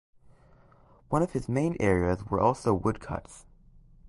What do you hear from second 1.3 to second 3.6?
his main areas were also woodcuts.